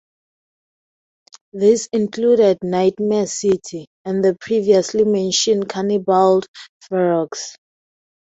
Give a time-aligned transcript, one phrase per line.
[1.53, 6.41] These included "Nightmare City" and the previously mentioned "Cannibal
[6.89, 7.55] Ferox".